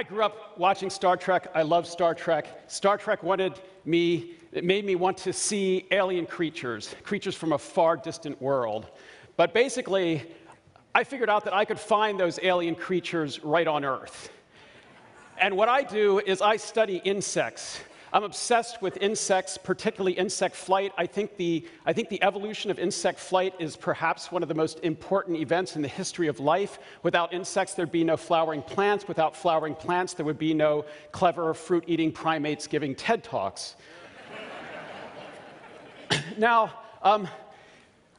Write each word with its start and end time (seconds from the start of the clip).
I 0.00 0.02
grew 0.02 0.22
up 0.22 0.56
watching 0.56 0.88
Star 0.88 1.14
Trek. 1.14 1.48
I 1.54 1.60
love 1.60 1.86
Star 1.86 2.14
Trek. 2.14 2.46
Star 2.68 2.96
Trek 2.96 3.22
wanted 3.22 3.60
me, 3.84 4.30
it 4.50 4.64
made 4.64 4.86
me 4.86 4.94
want 4.94 5.18
to 5.18 5.32
see 5.34 5.86
alien 5.90 6.24
creatures, 6.24 6.94
creatures 7.02 7.34
from 7.34 7.52
a 7.52 7.58
far 7.58 7.98
distant 7.98 8.40
world. 8.40 8.86
But 9.36 9.52
basically, 9.52 10.22
I 10.94 11.04
figured 11.04 11.28
out 11.28 11.44
that 11.44 11.52
I 11.52 11.66
could 11.66 11.78
find 11.78 12.18
those 12.18 12.38
alien 12.42 12.76
creatures 12.76 13.44
right 13.44 13.68
on 13.68 13.84
Earth. 13.84 14.32
And 15.38 15.54
what 15.54 15.68
I 15.68 15.82
do 15.82 16.18
is 16.18 16.40
I 16.40 16.56
study 16.56 17.02
insects. 17.04 17.80
I'm 18.12 18.24
obsessed 18.24 18.82
with 18.82 18.96
insects, 18.96 19.56
particularly 19.56 20.12
insect 20.12 20.56
flight. 20.56 20.92
I 20.98 21.06
think, 21.06 21.36
the, 21.36 21.64
I 21.86 21.92
think 21.92 22.08
the 22.08 22.20
evolution 22.22 22.70
of 22.70 22.78
insect 22.78 23.20
flight 23.20 23.54
is 23.60 23.76
perhaps 23.76 24.32
one 24.32 24.42
of 24.42 24.48
the 24.48 24.54
most 24.54 24.80
important 24.80 25.38
events 25.38 25.76
in 25.76 25.82
the 25.82 25.88
history 25.88 26.26
of 26.26 26.40
life. 26.40 26.80
Without 27.04 27.32
insects, 27.32 27.74
there'd 27.74 27.92
be 27.92 28.02
no 28.02 28.16
flowering 28.16 28.62
plants. 28.62 29.06
Without 29.06 29.36
flowering 29.36 29.76
plants, 29.76 30.14
there 30.14 30.26
would 30.26 30.38
be 30.38 30.52
no 30.52 30.84
clever 31.12 31.54
fruit 31.54 31.84
eating 31.86 32.10
primates 32.10 32.66
giving 32.66 32.96
TED 32.96 33.22
Talks. 33.22 33.76
now, 36.36 36.72
um, 37.02 37.28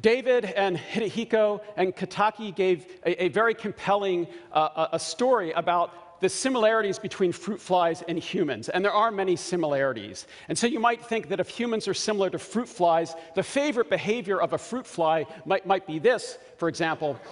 David 0.00 0.46
and 0.46 0.78
Hidehiko 0.78 1.60
and 1.76 1.94
Kataki 1.94 2.54
gave 2.54 2.86
a, 3.04 3.24
a 3.24 3.28
very 3.28 3.54
compelling 3.54 4.26
uh, 4.52 4.88
a 4.92 4.98
story 4.98 5.52
about 5.52 6.01
the 6.22 6.28
similarities 6.28 7.00
between 7.00 7.32
fruit 7.32 7.60
flies 7.60 8.02
and 8.06 8.16
humans, 8.16 8.68
and 8.68 8.84
there 8.84 8.92
are 8.92 9.10
many 9.10 9.34
similarities. 9.34 10.28
And 10.48 10.56
so 10.56 10.68
you 10.68 10.78
might 10.78 11.04
think 11.04 11.28
that 11.30 11.40
if 11.40 11.48
humans 11.48 11.88
are 11.88 11.94
similar 11.94 12.30
to 12.30 12.38
fruit 12.38 12.68
flies, 12.68 13.16
the 13.34 13.42
favorite 13.42 13.90
behavior 13.90 14.40
of 14.40 14.52
a 14.52 14.58
fruit 14.58 14.86
fly 14.86 15.26
might, 15.44 15.66
might 15.66 15.84
be 15.84 15.98
this, 15.98 16.38
for 16.56 16.68
example. 16.68 17.20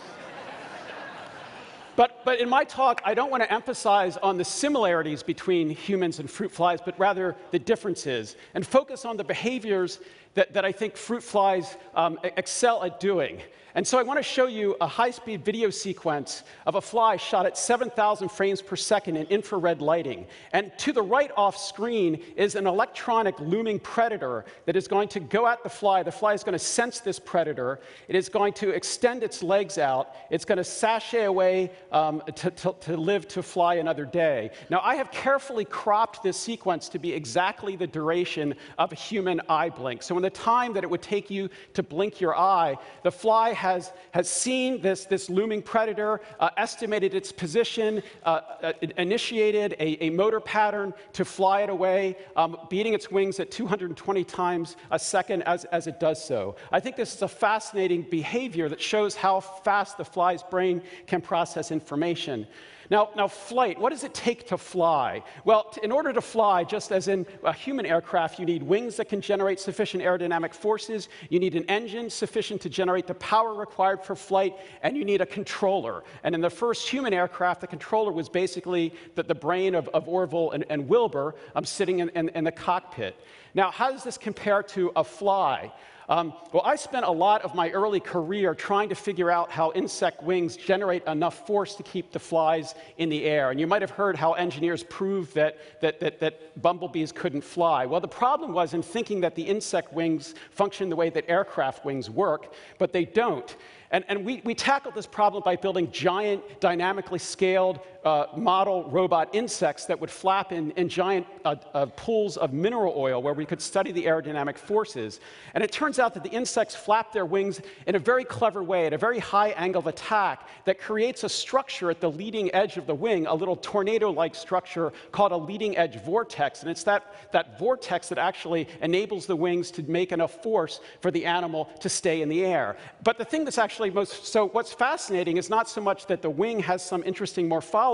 But, 1.96 2.24
but 2.24 2.40
in 2.40 2.48
my 2.48 2.64
talk, 2.64 3.02
I 3.04 3.12
don't 3.12 3.30
want 3.30 3.42
to 3.42 3.52
emphasize 3.52 4.16
on 4.16 4.38
the 4.38 4.44
similarities 4.44 5.22
between 5.22 5.68
humans 5.68 6.18
and 6.18 6.30
fruit 6.30 6.50
flies, 6.50 6.78
but 6.82 6.98
rather 6.98 7.36
the 7.50 7.58
differences, 7.58 8.36
and 8.54 8.66
focus 8.66 9.04
on 9.04 9.18
the 9.18 9.24
behaviors 9.24 10.00
that, 10.34 10.52
that 10.52 10.64
I 10.64 10.72
think 10.72 10.96
fruit 10.96 11.22
flies 11.22 11.76
um, 11.94 12.18
excel 12.22 12.84
at 12.84 13.00
doing. 13.00 13.40
And 13.74 13.86
so 13.86 13.98
I 13.98 14.02
want 14.02 14.18
to 14.18 14.22
show 14.22 14.46
you 14.46 14.76
a 14.80 14.86
high-speed 14.86 15.44
video 15.44 15.70
sequence 15.70 16.42
of 16.66 16.74
a 16.74 16.80
fly 16.80 17.16
shot 17.16 17.46
at 17.46 17.56
7,000 17.56 18.28
frames 18.28 18.60
per 18.60 18.76
second 18.76 19.16
in 19.16 19.26
infrared 19.26 19.80
lighting. 19.80 20.26
And 20.52 20.72
to 20.78 20.92
the 20.92 21.02
right 21.02 21.30
off 21.36 21.56
screen 21.56 22.20
is 22.36 22.56
an 22.56 22.66
electronic 22.66 23.38
looming 23.38 23.78
predator 23.78 24.44
that 24.66 24.76
is 24.76 24.88
going 24.88 25.08
to 25.10 25.20
go 25.20 25.46
at 25.46 25.62
the 25.62 25.68
fly. 25.68 26.02
The 26.02 26.10
fly 26.10 26.34
is 26.34 26.42
going 26.42 26.54
to 26.54 26.58
sense 26.58 27.00
this 27.00 27.18
predator. 27.18 27.80
It 28.08 28.16
is 28.16 28.28
going 28.28 28.54
to 28.54 28.70
extend 28.70 29.22
its 29.22 29.42
legs 29.42 29.78
out. 29.78 30.16
It's 30.30 30.44
going 30.44 30.58
to 30.58 30.64
sashay 30.64 31.24
away 31.24 31.70
um, 31.92 32.22
to, 32.34 32.50
to, 32.50 32.74
to 32.80 32.96
live 32.96 33.28
to 33.28 33.42
fly 33.42 33.74
another 33.74 34.04
day. 34.04 34.50
Now, 34.68 34.80
I 34.82 34.96
have 34.96 35.12
carefully 35.12 35.64
cropped 35.64 36.22
this 36.22 36.36
sequence 36.36 36.88
to 36.88 36.98
be 36.98 37.12
exactly 37.12 37.76
the 37.76 37.86
duration 37.86 38.54
of 38.78 38.90
a 38.90 38.96
human 38.96 39.40
eye 39.48 39.68
blink. 39.68 40.02
So 40.02 40.14
in 40.20 40.22
the 40.22 40.28
time 40.28 40.74
that 40.74 40.84
it 40.84 40.90
would 40.90 41.00
take 41.00 41.30
you 41.30 41.48
to 41.72 41.82
blink 41.82 42.20
your 42.20 42.36
eye, 42.36 42.76
the 43.04 43.10
fly 43.10 43.54
has, 43.54 43.90
has 44.10 44.28
seen 44.28 44.82
this, 44.82 45.06
this 45.06 45.30
looming 45.30 45.62
predator, 45.62 46.20
uh, 46.38 46.50
estimated 46.58 47.14
its 47.14 47.32
position, 47.32 48.02
uh, 48.24 48.40
uh, 48.62 48.72
initiated 48.98 49.72
a, 49.80 50.04
a, 50.04 50.10
motor 50.10 50.40
pattern 50.40 50.92
to 51.14 51.24
fly 51.24 51.62
it 51.62 51.70
away, 51.70 52.18
um, 52.36 52.58
beating 52.68 52.92
its 52.92 53.10
wings 53.10 53.40
at 53.40 53.50
220 53.50 54.22
times 54.24 54.76
a 54.90 54.98
second 54.98 55.42
as, 55.44 55.64
as 55.66 55.86
it 55.86 55.98
does 55.98 56.22
so. 56.22 56.56
I 56.70 56.80
think 56.80 56.96
this 56.96 57.14
is 57.14 57.22
a 57.22 57.28
fascinating 57.28 58.02
behavior 58.02 58.68
that 58.68 58.82
shows 58.82 59.16
how 59.16 59.40
fast 59.40 59.96
the 59.96 60.04
fly's 60.04 60.42
brain 60.42 60.82
can 61.06 61.22
process 61.22 61.70
information. 61.70 62.46
Now, 62.90 63.10
now, 63.14 63.28
flight, 63.28 63.78
what 63.78 63.90
does 63.90 64.02
it 64.02 64.12
take 64.12 64.48
to 64.48 64.58
fly? 64.58 65.22
Well, 65.44 65.72
in 65.80 65.92
order 65.92 66.12
to 66.12 66.20
fly, 66.20 66.64
just 66.64 66.90
as 66.90 67.06
in 67.06 67.24
a 67.44 67.52
human 67.52 67.86
aircraft, 67.86 68.40
you 68.40 68.44
need 68.44 68.64
wings 68.64 68.96
that 68.96 69.08
can 69.08 69.20
generate 69.20 69.60
sufficient 69.60 70.02
aerodynamic 70.02 70.52
forces, 70.52 71.08
you 71.28 71.38
need 71.38 71.54
an 71.54 71.64
engine 71.66 72.10
sufficient 72.10 72.60
to 72.62 72.68
generate 72.68 73.06
the 73.06 73.14
power 73.14 73.54
required 73.54 74.02
for 74.02 74.16
flight, 74.16 74.56
and 74.82 74.96
you 74.96 75.04
need 75.04 75.20
a 75.20 75.26
controller. 75.26 76.02
And 76.24 76.34
in 76.34 76.40
the 76.40 76.50
first 76.50 76.88
human 76.88 77.14
aircraft, 77.14 77.60
the 77.60 77.68
controller 77.68 78.10
was 78.10 78.28
basically 78.28 78.92
the, 79.14 79.22
the 79.22 79.36
brain 79.36 79.76
of, 79.76 79.88
of 79.90 80.08
Orville 80.08 80.50
and, 80.50 80.64
and 80.68 80.88
Wilbur 80.88 81.36
um, 81.54 81.64
sitting 81.64 82.00
in, 82.00 82.08
in, 82.10 82.28
in 82.30 82.42
the 82.42 82.50
cockpit. 82.50 83.14
Now, 83.54 83.70
how 83.70 83.92
does 83.92 84.02
this 84.02 84.18
compare 84.18 84.64
to 84.64 84.90
a 84.96 85.04
fly? 85.04 85.72
Um, 86.10 86.32
well, 86.52 86.64
I 86.66 86.74
spent 86.74 87.06
a 87.06 87.10
lot 87.10 87.42
of 87.42 87.54
my 87.54 87.70
early 87.70 88.00
career 88.00 88.52
trying 88.52 88.88
to 88.88 88.96
figure 88.96 89.30
out 89.30 89.48
how 89.48 89.70
insect 89.76 90.24
wings 90.24 90.56
generate 90.56 91.06
enough 91.06 91.46
force 91.46 91.76
to 91.76 91.84
keep 91.84 92.10
the 92.10 92.18
flies 92.18 92.74
in 92.98 93.08
the 93.08 93.24
air. 93.26 93.52
And 93.52 93.60
you 93.60 93.68
might 93.68 93.80
have 93.80 93.92
heard 93.92 94.16
how 94.16 94.32
engineers 94.32 94.82
proved 94.82 95.36
that, 95.36 95.80
that, 95.80 96.00
that, 96.00 96.18
that 96.18 96.60
bumblebees 96.60 97.12
couldn't 97.12 97.42
fly. 97.42 97.86
Well, 97.86 98.00
the 98.00 98.08
problem 98.08 98.52
was 98.52 98.74
in 98.74 98.82
thinking 98.82 99.20
that 99.20 99.36
the 99.36 99.44
insect 99.44 99.92
wings 99.92 100.34
function 100.50 100.88
the 100.88 100.96
way 100.96 101.10
that 101.10 101.30
aircraft 101.30 101.84
wings 101.84 102.10
work, 102.10 102.54
but 102.78 102.92
they 102.92 103.04
don't. 103.04 103.56
And, 103.92 104.04
and 104.08 104.24
we, 104.24 104.40
we 104.44 104.54
tackled 104.54 104.96
this 104.96 105.06
problem 105.06 105.44
by 105.44 105.54
building 105.54 105.92
giant, 105.92 106.60
dynamically 106.60 107.20
scaled 107.20 107.78
uh, 108.04 108.26
model 108.36 108.88
robot 108.90 109.34
insects 109.34 109.84
that 109.86 110.00
would 110.00 110.10
flap 110.10 110.52
in, 110.52 110.70
in 110.72 110.88
giant 110.88 111.26
uh, 111.44 111.54
uh, 111.74 111.86
pools 111.96 112.36
of 112.36 112.52
mineral 112.52 112.94
oil 112.96 113.22
where 113.22 113.34
we 113.34 113.44
could 113.44 113.60
study 113.60 113.92
the 113.92 114.04
aerodynamic 114.04 114.56
forces. 114.56 115.20
And 115.54 115.62
it 115.62 115.70
turns 115.70 115.98
out 115.98 116.14
that 116.14 116.22
the 116.22 116.30
insects 116.30 116.74
flap 116.74 117.12
their 117.12 117.26
wings 117.26 117.60
in 117.86 117.94
a 117.94 117.98
very 117.98 118.24
clever 118.24 118.62
way, 118.62 118.86
at 118.86 118.92
a 118.92 118.98
very 118.98 119.18
high 119.18 119.50
angle 119.50 119.80
of 119.80 119.86
attack, 119.86 120.48
that 120.64 120.78
creates 120.78 121.24
a 121.24 121.28
structure 121.28 121.90
at 121.90 122.00
the 122.00 122.10
leading 122.10 122.52
edge 122.54 122.78
of 122.78 122.86
the 122.86 122.94
wing, 122.94 123.26
a 123.26 123.34
little 123.34 123.56
tornado 123.56 124.10
like 124.10 124.34
structure 124.34 124.92
called 125.12 125.32
a 125.32 125.36
leading 125.36 125.76
edge 125.76 126.02
vortex. 126.02 126.62
And 126.62 126.70
it's 126.70 126.84
that, 126.84 127.14
that 127.32 127.58
vortex 127.58 128.08
that 128.08 128.18
actually 128.18 128.66
enables 128.80 129.26
the 129.26 129.36
wings 129.36 129.70
to 129.72 129.82
make 129.82 130.12
enough 130.12 130.42
force 130.42 130.80
for 131.00 131.10
the 131.10 131.26
animal 131.26 131.68
to 131.80 131.88
stay 131.90 132.22
in 132.22 132.30
the 132.30 132.46
air. 132.46 132.76
But 133.02 133.18
the 133.18 133.24
thing 133.24 133.44
that's 133.44 133.58
actually 133.58 133.90
most 133.90 134.26
so, 134.26 134.48
what's 134.48 134.72
fascinating 134.72 135.36
is 135.36 135.50
not 135.50 135.68
so 135.68 135.80
much 135.80 136.06
that 136.06 136.22
the 136.22 136.30
wing 136.30 136.60
has 136.60 136.84
some 136.84 137.02
interesting 137.04 137.48
morphology 137.48 137.89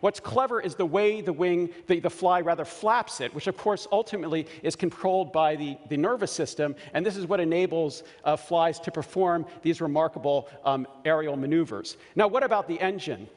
What's 0.00 0.20
clever 0.20 0.60
is 0.60 0.74
the 0.74 0.86
way 0.86 1.20
the 1.20 1.32
wing, 1.32 1.70
the, 1.86 2.00
the 2.00 2.10
fly 2.10 2.40
rather 2.40 2.64
flaps 2.64 3.20
it, 3.20 3.34
which 3.34 3.46
of 3.46 3.56
course 3.56 3.86
ultimately 3.92 4.46
is 4.62 4.76
controlled 4.76 5.32
by 5.32 5.56
the, 5.56 5.76
the 5.88 5.96
nervous 5.96 6.32
system. 6.32 6.74
And 6.94 7.04
this 7.04 7.16
is 7.16 7.26
what 7.26 7.40
enables 7.40 8.02
uh, 8.24 8.36
flies 8.36 8.80
to 8.80 8.90
perform 8.90 9.46
these 9.62 9.80
remarkable 9.80 10.48
um, 10.64 10.86
aerial 11.04 11.36
maneuvers. 11.36 11.96
Now, 12.16 12.28
what 12.28 12.42
about 12.42 12.68
the 12.68 12.80
engine? 12.80 13.28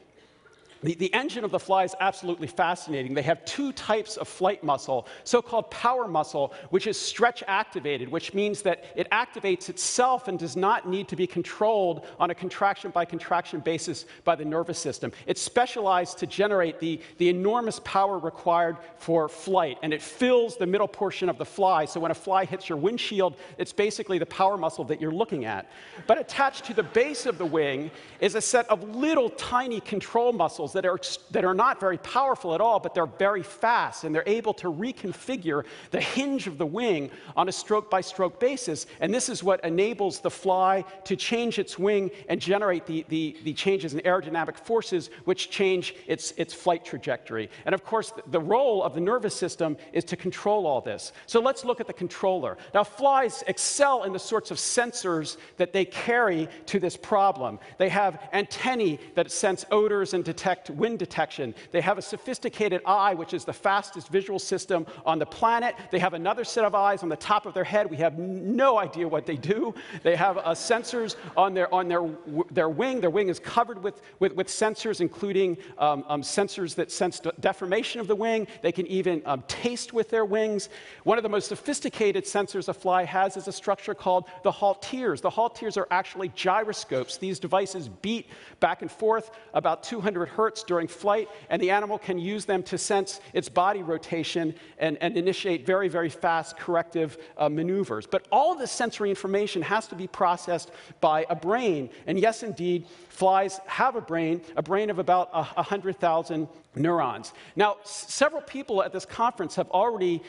The, 0.82 0.94
the, 0.94 1.12
engine 1.12 1.42
of 1.42 1.50
the 1.50 1.58
fly 1.58 1.82
is 1.82 1.96
absolutely 1.98 2.46
fascinating. 2.46 3.12
They 3.12 3.22
have 3.22 3.44
two 3.44 3.72
types 3.72 4.16
of 4.16 4.28
flight 4.28 4.62
muscle, 4.62 5.08
so 5.24 5.42
called 5.42 5.68
power 5.72 6.06
muscle, 6.06 6.52
which 6.70 6.86
is 6.86 6.96
stretch 6.96 7.42
activated, 7.48 8.08
which 8.08 8.32
means 8.32 8.62
that 8.62 8.84
it 8.94 9.10
activates 9.10 9.68
itself 9.68 10.28
and 10.28 10.38
does 10.38 10.56
not 10.56 10.88
need 10.88 11.08
to 11.08 11.16
be 11.16 11.26
controlled 11.26 12.06
on 12.20 12.30
a 12.30 12.34
contraction 12.34 12.92
by 12.92 13.04
contraction 13.04 13.58
basis 13.58 14.06
by 14.22 14.36
the 14.36 14.44
nervous 14.44 14.78
system. 14.78 15.10
It's 15.26 15.42
specialized 15.42 16.18
to 16.18 16.28
generate 16.28 16.78
the, 16.78 17.00
the 17.16 17.28
enormous 17.28 17.80
power 17.82 18.18
required 18.18 18.76
for 18.98 19.28
flight, 19.28 19.78
and 19.82 19.92
it 19.92 20.00
fills 20.00 20.56
the 20.56 20.66
middle 20.66 20.88
portion 20.88 21.28
of 21.28 21.38
the 21.38 21.44
fly. 21.44 21.86
So 21.86 21.98
when 21.98 22.12
a 22.12 22.14
fly 22.14 22.44
hits 22.44 22.68
your 22.68 22.78
windshield, 22.78 23.34
it's 23.56 23.72
basically 23.72 24.18
the 24.18 24.26
power 24.26 24.56
muscle 24.56 24.84
that 24.84 25.00
you're 25.00 25.10
looking 25.10 25.44
at. 25.44 25.68
But 26.06 26.20
attached 26.20 26.66
to 26.66 26.74
the 26.74 26.84
base 26.84 27.26
of 27.26 27.36
the 27.36 27.46
wing 27.46 27.90
is 28.20 28.36
a 28.36 28.40
set 28.40 28.68
of 28.70 28.94
little 28.94 29.30
tiny 29.30 29.80
control 29.80 30.32
muscles 30.32 30.67
that 30.72 30.86
are, 30.86 30.98
that 31.30 31.44
are 31.44 31.54
not 31.54 31.80
very 31.80 31.98
powerful 31.98 32.54
at 32.54 32.60
all, 32.60 32.80
but 32.80 32.94
they're 32.94 33.06
very 33.06 33.42
fast, 33.42 34.04
and 34.04 34.14
they're 34.14 34.22
able 34.26 34.54
to 34.54 34.72
reconfigure 34.72 35.64
the 35.90 36.00
hinge 36.00 36.46
of 36.46 36.58
the 36.58 36.66
wing 36.66 37.10
on 37.36 37.48
a 37.48 37.52
stroke 37.52 37.90
by 37.90 38.00
stroke 38.00 38.40
basis. 38.40 38.86
And 39.00 39.12
this 39.12 39.28
is 39.28 39.42
what 39.42 39.64
enables 39.64 40.20
the 40.20 40.30
fly 40.30 40.84
to 41.04 41.16
change 41.16 41.58
its 41.58 41.78
wing 41.78 42.10
and 42.28 42.40
generate 42.40 42.86
the, 42.86 43.04
the, 43.08 43.36
the 43.44 43.52
changes 43.54 43.94
in 43.94 44.00
aerodynamic 44.00 44.56
forces, 44.56 45.10
which 45.24 45.50
change 45.50 45.94
its, 46.06 46.32
its 46.36 46.54
flight 46.54 46.84
trajectory. 46.84 47.50
And 47.66 47.74
of 47.74 47.84
course, 47.84 48.12
the 48.28 48.40
role 48.40 48.82
of 48.82 48.94
the 48.94 49.00
nervous 49.00 49.34
system 49.34 49.76
is 49.92 50.04
to 50.04 50.16
control 50.16 50.66
all 50.66 50.80
this. 50.80 51.12
So 51.26 51.40
let's 51.40 51.64
look 51.64 51.80
at 51.80 51.86
the 51.86 51.92
controller. 51.92 52.56
Now, 52.74 52.84
flies 52.84 53.44
excel 53.46 54.04
in 54.04 54.12
the 54.12 54.18
sorts 54.18 54.50
of 54.50 54.56
sensors 54.56 55.36
that 55.56 55.72
they 55.72 55.84
carry 55.84 56.48
to 56.66 56.78
this 56.80 56.96
problem. 56.96 57.58
They 57.78 57.88
have 57.88 58.28
antennae 58.32 58.98
that 59.14 59.30
sense 59.30 59.64
odors 59.70 60.14
and 60.14 60.24
detect 60.24 60.57
detect 60.64 60.78
wind 60.78 60.98
detection. 60.98 61.54
They 61.72 61.80
have 61.80 61.98
a 61.98 62.02
sophisticated 62.02 62.82
eye, 62.86 63.14
which 63.14 63.34
is 63.34 63.44
the 63.44 63.52
fastest 63.52 64.08
visual 64.08 64.38
system 64.38 64.86
on 65.04 65.18
the 65.18 65.26
planet. 65.26 65.74
They 65.90 65.98
have 65.98 66.14
another 66.14 66.44
set 66.44 66.64
of 66.64 66.74
eyes 66.74 67.02
on 67.02 67.08
the 67.08 67.16
top 67.16 67.46
of 67.46 67.54
their 67.54 67.64
head. 67.64 67.90
We 67.90 67.96
have 67.98 68.18
no 68.18 68.78
idea 68.78 69.08
what 69.08 69.26
they 69.26 69.36
do. 69.36 69.74
They 70.02 70.16
have 70.16 70.38
uh, 70.38 70.54
sensors 70.54 71.16
on, 71.36 71.54
their, 71.54 71.72
on 71.72 71.88
their, 71.88 72.08
their 72.50 72.68
wing. 72.68 73.00
Their 73.00 73.10
wing 73.10 73.28
is 73.28 73.38
covered 73.38 73.82
with, 73.82 74.02
with, 74.20 74.34
with 74.34 74.48
sensors, 74.48 75.00
including 75.00 75.56
um, 75.78 76.04
um, 76.08 76.22
sensors 76.22 76.74
that 76.76 76.90
sense 76.90 77.20
deformation 77.40 78.00
of 78.00 78.08
the 78.08 78.16
wing. 78.16 78.46
They 78.62 78.72
can 78.72 78.86
even 78.86 79.22
um, 79.24 79.44
taste 79.48 79.92
with 79.92 80.10
their 80.10 80.24
wings. 80.24 80.68
One 81.04 81.18
of 81.18 81.22
the 81.22 81.28
most 81.28 81.48
sophisticated 81.48 82.24
sensors 82.24 82.68
a 82.68 82.74
fly 82.74 83.04
has 83.04 83.36
is 83.36 83.48
a 83.48 83.52
structure 83.52 83.94
called 83.94 84.24
the 84.42 84.52
halteres. 84.52 85.20
The 85.20 85.30
halteres 85.30 85.76
are 85.76 85.88
actually 85.90 86.28
gyroscopes. 86.34 87.16
These 87.16 87.38
devices 87.38 87.88
beat 87.88 88.26
back 88.60 88.82
and 88.82 88.90
forth 88.90 89.30
about 89.54 89.82
200 89.82 90.28
hertz 90.28 90.47
during 90.66 90.88
flight, 90.88 91.28
and 91.50 91.60
the 91.60 91.70
animal 91.70 91.98
can 91.98 92.18
use 92.18 92.44
them 92.44 92.62
to 92.64 92.78
sense 92.78 93.20
its 93.32 93.48
body 93.48 93.82
rotation 93.82 94.54
and, 94.78 94.98
and 95.00 95.16
initiate 95.16 95.66
very, 95.66 95.88
very 95.88 96.08
fast 96.08 96.56
corrective 96.56 97.18
uh, 97.36 97.48
maneuvers. 97.48 98.06
But 98.06 98.26
all 98.30 98.52
of 98.52 98.58
this 98.58 98.72
sensory 98.72 99.10
information 99.10 99.62
has 99.62 99.86
to 99.88 99.94
be 99.94 100.06
processed 100.06 100.70
by 101.00 101.26
a 101.30 101.36
brain. 101.36 101.90
And 102.06 102.18
yes, 102.18 102.42
indeed, 102.42 102.86
flies 103.08 103.60
have 103.66 103.96
a 103.96 104.00
brain, 104.00 104.40
a 104.56 104.62
brain 104.62 104.90
of 104.90 104.98
about 104.98 105.32
100,000 105.34 106.48
neurons. 106.76 107.32
Now, 107.56 107.76
several 107.84 108.42
people 108.42 108.82
at 108.82 108.92
this 108.92 109.04
conference 109.04 109.56
have 109.56 109.70
already 109.70 110.22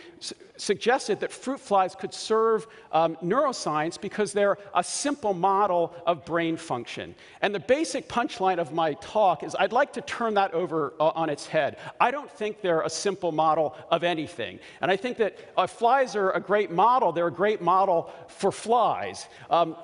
suggested 0.57 1.19
that 1.19 1.31
fruit 1.31 1.59
flies 1.59 1.95
could 1.95 2.13
serve 2.13 2.67
um, 2.91 3.15
neuroscience 3.23 3.99
because 3.99 4.33
they're 4.33 4.57
a 4.75 4.83
simple 4.83 5.33
model 5.33 5.93
of 6.05 6.25
brain 6.25 6.57
function. 6.57 7.15
And 7.41 7.53
the 7.53 7.59
basic 7.59 8.09
punchline 8.09 8.57
of 8.57 8.73
my 8.73 8.93
talk 8.95 9.43
is 9.43 9.55
I'd 9.57 9.71
like 9.71 9.93
to 9.93 10.01
turn 10.09 10.33
that 10.33 10.53
over 10.53 10.93
uh, 10.99 11.21
on 11.21 11.29
its 11.29 11.45
head. 11.45 11.77
I 12.01 12.09
don't 12.11 12.31
think 12.31 12.61
they're 12.61 12.81
a 12.81 12.89
simple 12.89 13.31
model 13.31 13.75
of 13.91 14.03
anything. 14.03 14.59
And 14.81 14.89
I 14.89 14.97
think 14.97 15.17
that 15.17 15.37
uh, 15.55 15.67
flies 15.67 16.15
are 16.15 16.31
a 16.31 16.39
great 16.39 16.71
model. 16.71 17.11
They're 17.11 17.27
a 17.27 17.41
great 17.43 17.61
model 17.61 18.11
for 18.27 18.51
flies. 18.51 19.27
Um, 19.49 19.75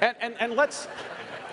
and, 0.00 0.16
and, 0.20 0.34
and 0.40 0.52
let's 0.54 0.88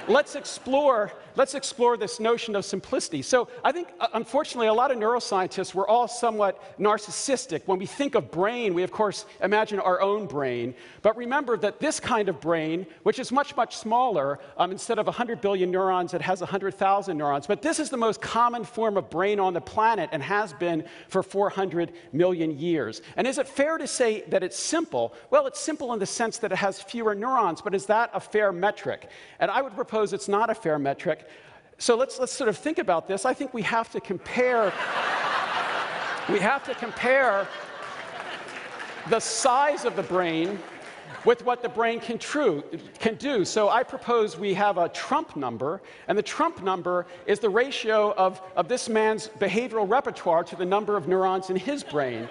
let's 0.08 0.36
explore, 0.36 1.12
let's 1.36 1.56
explore 1.56 1.98
this 1.98 2.20
notion 2.20 2.56
of 2.56 2.66
simplicity. 2.66 3.22
So 3.22 3.48
I 3.64 3.72
think, 3.72 3.90
uh, 4.00 4.08
unfortunately, 4.14 4.68
a 4.68 4.74
lot 4.74 4.92
of 4.92 4.98
neuroscientists, 4.98 5.74
we're 5.74 5.88
all 5.88 6.08
somewhat 6.08 6.80
narcissistic. 6.80 7.62
When 7.66 7.80
we 7.80 7.86
think 7.86 8.16
of 8.16 8.32
brain, 8.32 8.74
we, 8.74 8.84
of 8.84 8.92
course, 8.92 9.26
imagine 9.42 9.80
our 9.80 10.02
own 10.02 10.28
brain. 10.28 10.76
But 11.02 11.18
remember 11.18 11.58
that 11.58 11.80
this 11.80 12.00
kind 12.00 12.30
of 12.30 12.40
brain, 12.40 12.86
which 13.04 13.20
is 13.20 13.32
much, 13.32 13.56
much 13.56 13.76
smaller, 13.76 14.40
um, 14.58 14.72
instead 14.72 15.00
of 15.00 15.06
100 15.06 15.42
billion 15.42 15.72
neurons, 15.72 16.14
it 16.14 16.22
has 16.22 16.40
100,000 16.40 17.18
neurons. 17.18 17.48
But 17.48 17.62
this 17.62 17.80
is 17.80 17.90
the 17.90 17.98
most 17.98 18.22
common 18.22 18.64
form 18.64 18.98
of 18.98 19.10
brain 19.10 19.40
on 19.40 19.54
the 19.54 19.62
planet 19.62 20.10
and 20.12 20.22
has 20.24 20.54
been 20.54 20.84
for 21.10 21.24
400 21.24 21.94
million 22.14 22.58
years. 22.58 23.02
And 23.18 23.28
is 23.28 23.38
it 23.38 23.48
fair 23.48 23.78
to 23.78 23.88
say 23.88 24.24
that 24.30 24.44
it's 24.44 24.58
simple? 24.58 25.14
Well, 25.30 25.48
it's 25.48 25.60
simple 25.60 25.94
in 25.94 26.00
the 26.00 26.06
sense 26.06 26.38
that 26.40 26.52
it 26.52 26.58
has 26.58 26.82
fewer 26.82 27.16
neurons, 27.16 27.62
but 27.62 27.76
is 27.76 27.86
that 27.88 28.10
a 28.14 28.20
fair 28.20 28.52
metric? 28.52 29.10
And 29.40 29.52
I 29.52 29.62
would 29.62 29.76
propose 29.76 30.14
it's 30.14 30.28
not 30.28 30.50
a 30.50 30.56
fair 30.56 30.80
metric. 30.80 31.25
So 31.78 31.96
let's, 31.96 32.20
let's 32.20 32.32
sort 32.32 32.50
of 32.50 32.58
think 32.58 32.78
about 32.78 33.08
this. 33.08 33.26
I 33.26 33.34
think 33.34 33.54
we 33.54 33.62
have 33.64 33.92
to 33.92 34.00
compare, 34.00 34.66
we 36.30 36.40
have 36.40 36.64
to 36.66 36.76
compare 36.76 37.48
the 39.10 39.20
size 39.20 39.86
of 39.86 39.96
the 39.96 40.04
brain 40.04 40.58
with 41.26 41.44
what 41.44 41.62
the 41.62 41.70
brain 41.70 42.00
can, 42.00 42.18
true, 42.18 42.64
can 43.00 43.16
do. 43.16 43.44
So 43.44 43.70
I 43.70 43.84
propose 43.84 44.38
we 44.38 44.54
have 44.54 44.78
a 44.78 44.90
Trump 44.90 45.36
number, 45.36 45.82
and 46.08 46.18
the 46.18 46.24
Trump 46.24 46.64
number 46.64 47.08
is 47.26 47.40
the 47.40 47.50
ratio 47.50 48.14
of, 48.14 48.42
of 48.56 48.68
this 48.68 48.88
man's 48.88 49.30
behavioral 49.40 49.90
repertoire 49.90 50.44
to 50.46 50.56
the 50.56 50.66
number 50.66 50.96
of 50.96 51.08
neurons 51.08 51.50
in 51.50 51.56
his 51.56 51.84
brain. 51.84 52.28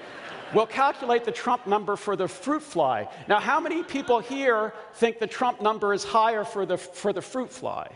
We'll 0.55 0.67
calculate 0.67 1.25
the 1.25 1.33
Trump 1.33 1.67
number 1.67 1.97
for 1.97 2.15
the 2.15 2.29
fruit 2.29 2.63
fly. 2.63 3.09
Now, 3.29 3.41
how 3.41 3.59
many 3.59 3.83
people 3.83 4.21
here 4.21 4.73
think 4.95 5.19
the 5.19 5.27
Trump 5.27 5.61
number 5.61 5.93
is 5.93 6.05
higher 6.05 6.45
for 6.45 6.65
the, 6.65 6.79
for 6.79 7.13
the 7.13 7.23
fruit 7.23 7.51
fly? 7.51 7.91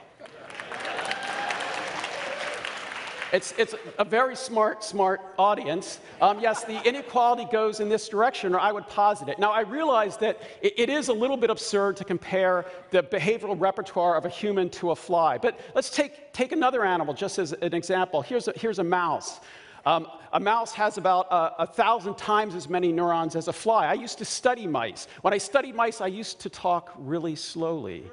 It's, 3.30 3.52
it's 3.58 3.74
a 3.98 4.04
very 4.04 4.34
smart, 4.34 4.82
smart 4.82 5.20
audience. 5.38 6.00
Um, 6.20 6.40
yes, 6.40 6.64
the 6.64 6.82
inequality 6.88 7.46
goes 7.52 7.80
in 7.80 7.90
this 7.90 8.08
direction, 8.08 8.54
or 8.54 8.60
I 8.60 8.72
would 8.72 8.88
posit 8.88 9.28
it. 9.28 9.38
Now, 9.38 9.52
I 9.52 9.60
realize 9.60 10.16
that 10.18 10.40
it, 10.62 10.74
it 10.78 10.88
is 10.88 11.08
a 11.08 11.12
little 11.12 11.36
bit 11.36 11.50
absurd 11.50 11.98
to 11.98 12.04
compare 12.04 12.64
the 12.90 13.02
behavioral 13.02 13.60
repertoire 13.60 14.16
of 14.16 14.24
a 14.24 14.30
human 14.30 14.70
to 14.70 14.92
a 14.92 14.96
fly. 14.96 15.36
But 15.36 15.60
let's 15.74 15.90
take, 15.90 16.32
take 16.32 16.52
another 16.52 16.86
animal 16.86 17.12
just 17.12 17.38
as 17.38 17.52
an 17.52 17.74
example. 17.74 18.22
Here's 18.22 18.48
a, 18.48 18.52
here's 18.56 18.78
a 18.78 18.84
mouse. 18.84 19.40
Um, 19.84 20.06
a 20.32 20.40
mouse 20.40 20.72
has 20.72 20.96
about 20.96 21.26
a, 21.30 21.62
a, 21.62 21.66
thousand 21.66 22.16
times 22.16 22.54
as 22.54 22.68
many 22.68 22.92
neurons 22.92 23.36
as 23.36 23.48
a 23.48 23.52
fly. 23.52 23.86
I 23.86 23.94
used 23.94 24.18
to 24.18 24.24
study 24.24 24.66
mice. 24.66 25.06
When 25.20 25.32
I 25.32 25.38
studied 25.38 25.74
mice, 25.74 26.00
I 26.00 26.08
used 26.08 26.40
to 26.40 26.50
talk 26.50 26.92
really 26.98 27.36
slowly. 27.36 28.10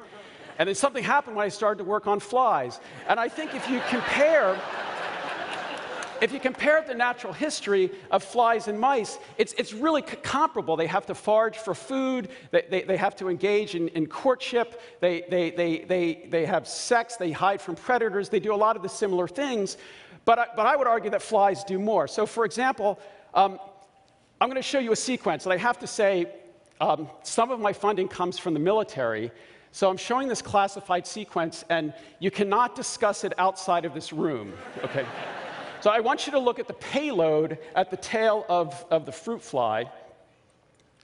And 0.57 0.67
then 0.67 0.75
something 0.75 1.03
happened 1.03 1.35
when 1.35 1.45
I 1.45 1.49
started 1.49 1.79
to 1.79 1.83
work 1.83 2.07
on 2.07 2.19
flies. 2.19 2.79
And 3.07 3.19
I 3.19 3.27
think 3.27 3.53
if 3.55 3.69
you 3.69 3.81
compare, 3.89 4.57
if 6.21 6.31
you 6.31 6.39
compare 6.39 6.81
the 6.81 6.93
natural 6.93 7.33
history 7.33 7.91
of 8.11 8.23
flies 8.23 8.67
and 8.67 8.79
mice, 8.79 9.17
it's, 9.37 9.53
it's 9.53 9.73
really 9.73 10.01
comparable. 10.01 10.75
They 10.75 10.87
have 10.87 11.05
to 11.07 11.15
forage 11.15 11.57
for 11.57 11.73
food, 11.73 12.29
they, 12.51 12.65
they, 12.69 12.83
they 12.83 12.97
have 12.97 13.15
to 13.17 13.29
engage 13.29 13.75
in, 13.75 13.89
in 13.89 14.07
courtship, 14.07 14.81
they, 15.01 15.25
they, 15.29 15.51
they, 15.51 15.79
they, 15.79 16.27
they 16.29 16.45
have 16.45 16.67
sex, 16.67 17.15
they 17.17 17.31
hide 17.31 17.61
from 17.61 17.75
predators, 17.75 18.29
they 18.29 18.39
do 18.39 18.53
a 18.53 18.55
lot 18.55 18.75
of 18.75 18.81
the 18.81 18.89
similar 18.89 19.27
things. 19.27 19.77
But 20.25 20.39
I, 20.39 20.45
but 20.55 20.65
I 20.65 20.75
would 20.75 20.87
argue 20.87 21.11
that 21.11 21.21
flies 21.21 21.63
do 21.63 21.77
more. 21.77 22.07
So, 22.07 22.25
for 22.25 22.45
example, 22.45 22.99
um, 23.33 23.59
I'm 24.41 24.49
going 24.49 24.61
to 24.61 24.67
show 24.67 24.79
you 24.79 24.91
a 24.91 24.95
sequence, 24.95 25.45
and 25.45 25.53
I 25.53 25.57
have 25.57 25.79
to 25.79 25.87
say, 25.87 26.27
um, 26.81 27.07
some 27.23 27.51
of 27.51 27.59
my 27.59 27.73
funding 27.73 28.07
comes 28.07 28.37
from 28.37 28.53
the 28.53 28.59
military. 28.59 29.31
So 29.71 29.89
I'm 29.89 29.97
showing 29.97 30.27
this 30.27 30.41
classified 30.41 31.05
sequence, 31.05 31.65
and 31.69 31.93
you 32.19 32.31
cannot 32.31 32.75
discuss 32.75 33.23
it 33.23 33.33
outside 33.37 33.85
of 33.85 33.93
this 33.93 34.13
room, 34.13 34.53
okay? 34.83 35.05
So 35.85 35.91
I 35.91 35.99
want 35.99 36.25
you 36.25 36.31
to 36.31 36.39
look 36.39 36.57
at 36.57 36.67
the 36.67 36.73
payload 36.73 37.59
at 37.75 37.91
the 37.91 37.97
tail 37.97 38.43
of, 38.49 38.83
of 38.89 39.05
the 39.05 39.11
fruit 39.11 39.39
fly. 39.39 39.87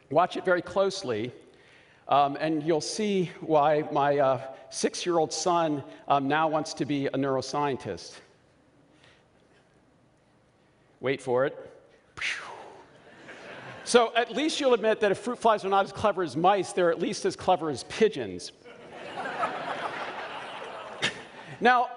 Watch 0.10 0.38
it 0.38 0.44
very 0.44 0.63
closely, 0.63 1.31
um, 2.07 2.36
and 2.39 2.63
you'll 2.63 2.81
see 2.81 3.30
why 3.42 3.88
my 3.92 4.18
uh, 4.18 4.42
six 4.72 5.06
year 5.06 5.19
old 5.19 5.31
son 5.31 5.83
um, 6.07 6.28
now 6.28 6.48
wants 6.48 6.74
to 6.74 6.86
be 6.86 7.06
a 7.06 7.12
neuroscientist. 7.12 8.13
Wait 11.00 11.22
for 11.22 11.45
it. 11.45 11.56
So 13.84 14.12
at 14.16 14.36
least 14.36 14.60
you'll 14.60 14.74
admit 14.74 15.00
that 15.01 15.12
if 15.12 15.19
fruit 15.19 15.38
flies 15.38 15.63
are 15.63 15.69
not 15.69 15.86
as 15.86 15.92
clever 15.92 16.24
as 16.24 16.36
mice, 16.36 16.74
they're 16.74 16.89
at 16.89 17.00
least 17.00 17.24
as 17.25 17.36
clever 17.36 17.69
as 17.69 17.84
pigeons. 17.84 18.51
now, 21.62 21.88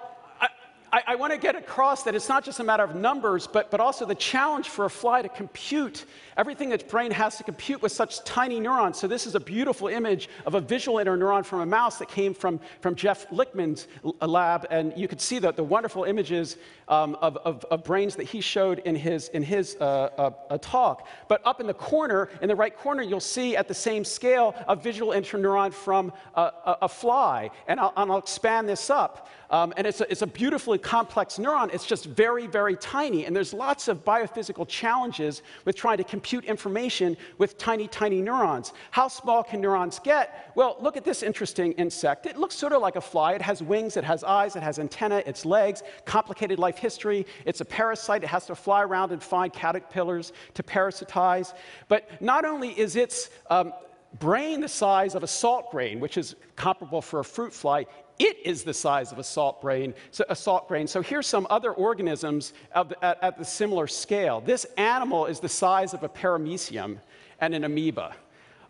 I, 0.95 1.03
I 1.07 1.15
want 1.15 1.33
to 1.33 1.37
get 1.37 1.57
across 1.57 2.03
that 2.03 2.15
it's 2.15 2.29
not 2.29 2.45
just 2.45 2.61
a 2.61 2.63
matter 2.63 2.83
of 2.83 2.95
numbers, 2.95 3.47
but, 3.47 3.69
but 3.69 3.81
also 3.81 4.05
the 4.05 4.15
challenge 4.15 4.69
for 4.69 4.85
a 4.85 4.89
fly 4.89 5.21
to 5.21 5.27
compute 5.27 6.05
everything 6.37 6.71
its 6.71 6.83
brain 6.83 7.11
has 7.11 7.37
to 7.37 7.43
compute 7.43 7.81
with 7.81 7.91
such 7.91 8.23
tiny 8.23 8.61
neurons. 8.61 8.97
So 8.97 9.07
this 9.07 9.27
is 9.27 9.35
a 9.35 9.39
beautiful 9.39 9.89
image 9.89 10.29
of 10.45 10.55
a 10.55 10.61
visual 10.61 10.97
interneuron 10.97 11.45
from 11.45 11.61
a 11.61 11.65
mouse 11.65 11.97
that 11.99 12.07
came 12.07 12.33
from, 12.33 12.61
from 12.79 12.95
Jeff 12.95 13.29
Lichtman's 13.29 13.87
lab, 14.21 14.67
and 14.69 14.93
you 14.95 15.09
could 15.09 15.19
see 15.19 15.37
the, 15.37 15.51
the 15.51 15.63
wonderful 15.63 16.05
images 16.05 16.55
um, 16.87 17.15
of, 17.21 17.37
of, 17.37 17.65
of, 17.65 17.83
brains 17.83 18.15
that 18.15 18.27
he 18.27 18.41
showed 18.41 18.79
in 18.79 18.95
his, 18.95 19.29
in 19.29 19.41
his 19.41 19.75
uh, 19.81 20.31
uh, 20.49 20.57
talk. 20.59 21.07
But 21.27 21.41
up 21.45 21.59
in 21.59 21.67
the 21.67 21.73
corner, 21.73 22.29
in 22.41 22.47
the 22.47 22.55
right 22.55 22.75
corner, 22.75 23.01
you'll 23.01 23.19
see 23.19 23.55
at 23.55 23.67
the 23.67 23.73
same 23.73 24.05
scale 24.05 24.53
a 24.67 24.75
visual 24.75 25.11
interneuron 25.11 25.73
from 25.73 26.13
a, 26.35 26.41
a, 26.41 26.77
a 26.83 26.89
fly. 26.89 27.49
And 27.67 27.79
I'll, 27.79 27.93
and 27.97 28.11
I'll 28.11 28.19
expand 28.19 28.69
this 28.69 28.89
up. 28.89 29.27
Um, 29.55 29.73
and 29.77 29.87
it's 29.87 30.01
a, 30.01 30.11
it's 30.11 30.21
a 30.21 30.27
beautifully 30.27 30.77
complex 30.77 31.37
neuron. 31.37 31.73
It's 31.73 31.85
just 31.85 32.07
very, 32.07 32.45
very 32.45 32.75
tiny. 32.75 33.25
And 33.25 33.33
there's 33.33 33.53
lots 33.53 33.87
of 33.87 34.03
biophysical 34.03 34.67
challenges 34.67 35.43
with 35.63 35.77
trying 35.77 35.95
to 35.95 36.03
compute 36.03 36.43
information 36.43 37.15
with 37.37 37.57
tiny, 37.57 37.87
tiny 37.87 38.21
neurons. 38.21 38.73
How 38.91 39.07
small 39.07 39.45
can 39.45 39.61
neurons 39.61 39.97
get? 39.99 40.51
Well, 40.55 40.75
look 40.81 40.97
at 40.97 41.05
this 41.05 41.23
interesting 41.23 41.71
insect. 41.73 42.25
It 42.25 42.35
looks 42.35 42.53
sort 42.53 42.73
of 42.73 42.81
like 42.81 42.97
a 42.97 43.01
fly. 43.01 43.31
It 43.31 43.41
has 43.41 43.63
wings, 43.63 43.95
it 43.95 44.03
has 44.03 44.25
eyes, 44.25 44.57
it 44.57 44.63
has 44.63 44.77
antennae, 44.77 45.23
its 45.25 45.45
legs, 45.45 45.83
complicated 46.03 46.59
life 46.59 46.77
history. 46.77 47.25
It's 47.45 47.61
a 47.61 47.65
parasite. 47.65 48.25
It 48.25 48.27
has 48.27 48.45
to 48.47 48.55
fly 48.55 48.83
around 48.83 49.13
and 49.13 49.23
find 49.23 49.53
caterpillars 49.53 50.33
to 50.55 50.63
parasitize. 50.63 51.53
But 51.87 52.21
not 52.21 52.43
only 52.43 52.77
is 52.77 52.97
its 52.97 53.29
um, 53.49 53.71
brain 54.19 54.59
the 54.59 54.67
size 54.67 55.15
of 55.15 55.23
a 55.23 55.27
salt 55.27 55.71
grain, 55.71 56.01
which 56.01 56.17
is 56.17 56.35
comparable 56.57 57.01
for 57.01 57.21
a 57.21 57.23
fruit 57.23 57.53
fly, 57.53 57.85
it 58.19 58.37
is 58.45 58.63
the 58.63 58.73
size 58.73 59.11
of 59.11 59.19
a 59.19 59.23
salt 59.23 59.61
grain. 59.61 59.93
So, 60.11 60.23
a 60.29 60.35
salt 60.35 60.67
grain. 60.67 60.87
So 60.87 61.01
here's 61.01 61.27
some 61.27 61.45
other 61.49 61.71
organisms 61.71 62.53
at, 62.73 62.93
at 63.01 63.37
the 63.37 63.45
similar 63.45 63.87
scale. 63.87 64.41
This 64.41 64.65
animal 64.77 65.25
is 65.25 65.39
the 65.39 65.49
size 65.49 65.93
of 65.93 66.03
a 66.03 66.09
paramecium 66.09 66.97
and 67.41 67.53
an 67.53 67.63
amoeba. 67.63 68.15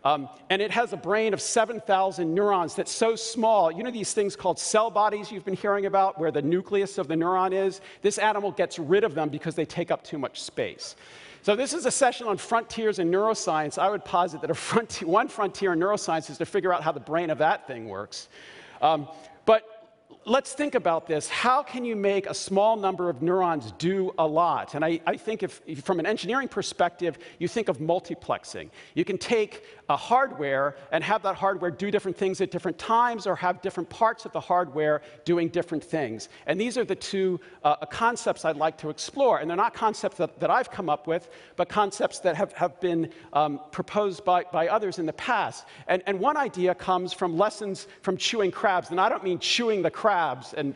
Um, 0.06 0.28
and 0.50 0.62
it 0.62 0.70
has 0.70 0.92
a 0.92 0.96
brain 0.96 1.34
of 1.34 1.40
7,000 1.40 2.32
neurons 2.32 2.76
that's 2.76 2.92
so 2.92 3.16
small. 3.16 3.72
You 3.72 3.82
know 3.82 3.90
these 3.90 4.12
things 4.12 4.36
called 4.36 4.56
cell 4.56 4.88
bodies 4.88 5.32
you've 5.32 5.44
been 5.44 5.56
hearing 5.56 5.86
about, 5.86 6.16
where 6.16 6.30
the 6.30 6.42
nucleus 6.42 6.96
of 6.98 7.08
the 7.08 7.16
neuron 7.16 7.52
is? 7.52 7.80
This 8.02 8.18
animal 8.18 8.52
gets 8.52 8.78
rid 8.78 9.02
of 9.02 9.16
them 9.16 9.28
because 9.28 9.56
they 9.56 9.64
take 9.64 9.90
up 9.90 10.04
too 10.04 10.16
much 10.16 10.40
space. 10.40 10.94
So 11.42 11.56
this 11.56 11.72
is 11.72 11.86
a 11.86 11.90
session 11.90 12.28
on 12.28 12.36
frontiers 12.36 13.00
in 13.00 13.10
neuroscience. 13.10 13.78
I 13.78 13.90
would 13.90 14.04
posit 14.04 14.40
that 14.42 14.50
a 14.50 14.54
front, 14.54 15.02
one 15.02 15.26
frontier 15.26 15.72
in 15.72 15.80
neuroscience 15.80 16.30
is 16.30 16.38
to 16.38 16.46
figure 16.46 16.72
out 16.72 16.84
how 16.84 16.92
the 16.92 17.00
brain 17.00 17.30
of 17.30 17.38
that 17.38 17.66
thing 17.66 17.88
works. 17.88 18.28
Um, 18.82 19.08
let's 20.26 20.52
think 20.52 20.74
about 20.74 21.06
this. 21.06 21.28
How 21.28 21.62
can 21.62 21.84
you 21.84 21.94
make 21.94 22.26
a 22.26 22.34
small 22.34 22.76
number 22.76 23.08
of 23.08 23.22
neurons 23.22 23.72
do 23.78 24.12
a 24.18 24.26
lot? 24.26 24.74
And 24.74 24.84
I, 24.84 25.00
I 25.06 25.16
think 25.16 25.44
if, 25.44 25.62
if, 25.66 25.84
from 25.84 26.00
an 26.00 26.06
engineering 26.06 26.48
perspective, 26.48 27.16
you 27.38 27.46
think 27.46 27.68
of 27.68 27.78
multiplexing. 27.78 28.70
You 28.94 29.04
can 29.04 29.18
take 29.18 29.64
a 29.88 29.96
hardware 29.96 30.76
and 30.90 31.04
have 31.04 31.22
that 31.22 31.36
hardware 31.36 31.70
do 31.70 31.92
different 31.92 32.16
things 32.16 32.40
at 32.40 32.50
different 32.50 32.76
times 32.76 33.24
or 33.28 33.36
have 33.36 33.62
different 33.62 33.88
parts 33.88 34.24
of 34.24 34.32
the 34.32 34.40
hardware 34.40 35.00
doing 35.24 35.48
different 35.48 35.82
things. 35.82 36.28
And 36.46 36.60
these 36.60 36.76
are 36.76 36.84
the 36.84 36.96
two 36.96 37.40
uh, 37.62 37.86
concepts 37.86 38.44
I'd 38.44 38.56
like 38.56 38.76
to 38.78 38.90
explore. 38.90 39.38
And 39.38 39.48
they're 39.48 39.56
not 39.56 39.74
concepts 39.74 40.16
that, 40.16 40.40
that 40.40 40.50
I've 40.50 40.72
come 40.72 40.90
up 40.90 41.06
with, 41.06 41.30
but 41.54 41.68
concepts 41.68 42.18
that 42.20 42.34
have, 42.34 42.52
have 42.54 42.80
been 42.80 43.10
um, 43.32 43.60
proposed 43.70 44.24
by, 44.24 44.42
by 44.52 44.66
others 44.66 44.98
in 44.98 45.06
the 45.06 45.12
past. 45.12 45.66
And, 45.86 46.02
and 46.06 46.18
one 46.18 46.36
idea 46.36 46.74
comes 46.74 47.12
from 47.12 47.38
lessons 47.38 47.86
from 48.02 48.16
chewing 48.16 48.50
crabs. 48.50 48.90
And 48.90 49.00
I 49.00 49.08
don't 49.08 49.22
mean 49.22 49.38
chewing 49.38 49.82
the 49.82 49.90
crabs. 50.16 50.54
And 50.54 50.74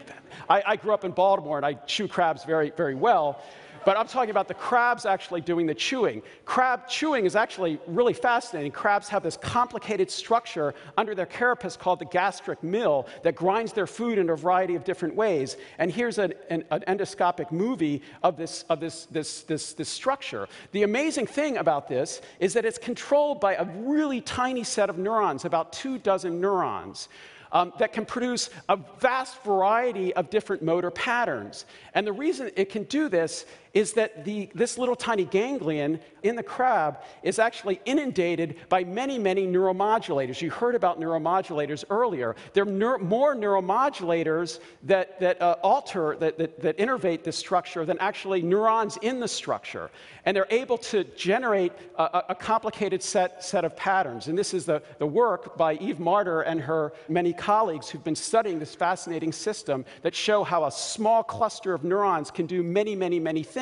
I, 0.50 0.62
I 0.66 0.76
grew 0.76 0.92
up 0.92 1.04
in 1.04 1.12
Baltimore 1.12 1.56
and 1.56 1.64
I 1.64 1.72
chew 1.86 2.06
crabs 2.06 2.44
very, 2.44 2.72
very 2.76 2.94
well. 2.94 3.42
But 3.86 3.96
I'm 3.96 4.06
talking 4.06 4.28
about 4.28 4.46
the 4.46 4.52
crabs 4.68 5.06
actually 5.06 5.40
doing 5.40 5.64
the 5.64 5.74
chewing. 5.74 6.20
Crab 6.44 6.86
chewing 6.86 7.24
is 7.24 7.34
actually 7.34 7.78
really 7.86 8.12
fascinating. 8.12 8.70
Crabs 8.70 9.08
have 9.08 9.22
this 9.22 9.38
complicated 9.38 10.10
structure 10.10 10.74
under 10.98 11.14
their 11.14 11.24
carapace 11.24 11.78
called 11.78 12.00
the 12.00 12.04
gastric 12.04 12.62
mill 12.62 13.06
that 13.22 13.34
grinds 13.34 13.72
their 13.72 13.86
food 13.86 14.18
in 14.18 14.28
a 14.28 14.36
variety 14.36 14.74
of 14.74 14.84
different 14.84 15.14
ways. 15.14 15.56
And 15.78 15.90
here's 15.90 16.18
an, 16.18 16.34
an, 16.50 16.62
an 16.70 16.82
endoscopic 16.86 17.50
movie 17.50 18.02
of, 18.22 18.36
this, 18.36 18.66
of 18.68 18.80
this, 18.80 19.06
this, 19.06 19.44
this, 19.44 19.72
this 19.72 19.88
structure. 19.88 20.46
The 20.72 20.82
amazing 20.82 21.26
thing 21.26 21.56
about 21.56 21.88
this 21.88 22.20
is 22.40 22.52
that 22.52 22.66
it's 22.66 22.76
controlled 22.76 23.40
by 23.40 23.54
a 23.54 23.64
really 23.64 24.20
tiny 24.20 24.64
set 24.64 24.90
of 24.90 24.98
neurons, 24.98 25.46
about 25.46 25.72
two 25.72 25.96
dozen 25.96 26.38
neurons 26.38 27.08
um, 27.52 27.72
that 27.78 27.92
can 27.92 28.06
produce 28.06 28.50
a 28.68 28.78
vast 28.98 29.42
variety 29.42 30.14
of 30.14 30.30
different 30.30 30.62
motor 30.62 30.90
patterns. 30.90 31.66
And 31.94 32.06
the 32.06 32.12
reason 32.12 32.50
it 32.56 32.70
can 32.70 32.84
do 32.84 33.08
this 33.08 33.46
is 33.72 33.92
that 33.92 34.24
the, 34.24 34.50
this 34.54 34.78
little 34.78 34.96
tiny 34.96 35.24
ganglion 35.24 36.00
in 36.22 36.36
the 36.36 36.42
crab 36.42 36.98
is 37.22 37.38
actually 37.38 37.80
inundated 37.84 38.56
by 38.68 38.84
many, 38.84 39.18
many 39.18 39.46
neuromodulators. 39.46 40.40
You 40.40 40.50
heard 40.50 40.74
about 40.74 41.00
neuromodulators 41.00 41.84
earlier. 41.88 42.34
There 42.52 42.64
are 42.64 42.66
neur 42.66 43.00
more 43.00 43.34
neuromodulators 43.34 44.60
that, 44.84 45.20
that 45.20 45.40
uh, 45.40 45.56
alter, 45.62 46.16
that, 46.20 46.36
that, 46.38 46.60
that 46.60 46.78
innervate 46.78 47.22
this 47.22 47.36
structure 47.36 47.84
than 47.84 47.98
actually 47.98 48.42
neurons 48.42 48.98
in 49.02 49.20
the 49.20 49.28
structure. 49.28 49.90
And 50.24 50.36
they're 50.36 50.46
able 50.50 50.78
to 50.78 51.04
generate 51.16 51.72
a, 51.96 52.24
a 52.30 52.34
complicated 52.34 53.02
set, 53.02 53.42
set 53.42 53.64
of 53.64 53.76
patterns. 53.76 54.28
And 54.28 54.36
this 54.36 54.52
is 54.52 54.66
the, 54.66 54.82
the 54.98 55.06
work 55.06 55.56
by 55.56 55.74
Eve 55.74 55.98
Marder 55.98 56.42
and 56.44 56.60
her 56.60 56.92
many 57.08 57.32
colleagues 57.32 57.88
who've 57.88 58.04
been 58.04 58.16
studying 58.16 58.58
this 58.58 58.74
fascinating 58.74 59.32
system 59.32 59.84
that 60.02 60.14
show 60.14 60.44
how 60.44 60.64
a 60.64 60.70
small 60.70 61.22
cluster 61.22 61.72
of 61.72 61.84
neurons 61.84 62.30
can 62.30 62.46
do 62.46 62.62
many, 62.62 62.94
many, 62.94 63.18
many 63.18 63.42
things 63.42 63.59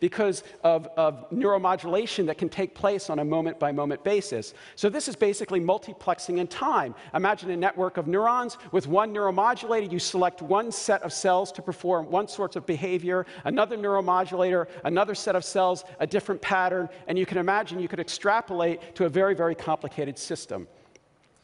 because 0.00 0.42
of, 0.62 0.86
of 0.96 1.28
neuromodulation 1.30 2.26
that 2.26 2.38
can 2.38 2.48
take 2.48 2.74
place 2.74 3.10
on 3.10 3.18
a 3.18 3.24
moment 3.24 3.58
by 3.58 3.72
moment 3.72 4.04
basis. 4.04 4.54
So, 4.76 4.88
this 4.88 5.08
is 5.08 5.16
basically 5.16 5.60
multiplexing 5.60 6.38
in 6.38 6.46
time. 6.46 6.94
Imagine 7.14 7.50
a 7.50 7.56
network 7.56 7.96
of 7.96 8.06
neurons 8.06 8.58
with 8.72 8.86
one 8.86 9.14
neuromodulator. 9.14 9.90
You 9.90 9.98
select 9.98 10.42
one 10.42 10.70
set 10.70 11.02
of 11.02 11.12
cells 11.12 11.52
to 11.52 11.62
perform 11.62 12.10
one 12.10 12.28
sort 12.28 12.56
of 12.56 12.66
behavior, 12.66 13.26
another 13.44 13.76
neuromodulator, 13.76 14.66
another 14.84 15.14
set 15.14 15.36
of 15.36 15.44
cells, 15.44 15.84
a 15.98 16.06
different 16.06 16.40
pattern, 16.40 16.88
and 17.06 17.18
you 17.18 17.26
can 17.26 17.38
imagine 17.38 17.80
you 17.80 17.88
could 17.88 18.00
extrapolate 18.00 18.94
to 18.94 19.04
a 19.04 19.08
very, 19.08 19.34
very 19.34 19.54
complicated 19.54 20.18
system. 20.18 20.66